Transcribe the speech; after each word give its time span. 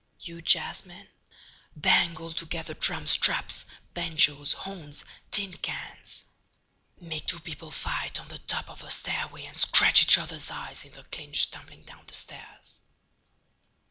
you 0.19 0.41
jazzmen, 0.41 1.07
bang 1.75 2.17
altogether 2.17 2.73
drums, 2.73 3.15
traps, 3.17 3.65
banjoes, 3.93 4.51
horns, 4.53 5.05
tin 5.29 5.53
cans—make 5.53 7.27
two 7.27 7.39
people 7.41 7.69
fight 7.69 8.19
on 8.19 8.27
the 8.29 8.39
top 8.39 8.67
of 8.67 8.81
a 8.81 8.89
stairway 8.89 9.45
and 9.45 9.55
scratch 9.57 10.01
each 10.01 10.17
other's 10.17 10.49
eyes 10.49 10.83
in 10.85 10.95
a 10.97 11.03
clinch 11.03 11.51
tumbling 11.51 11.83
down 11.83 12.03
the 12.07 12.15
stairs. 12.15 12.79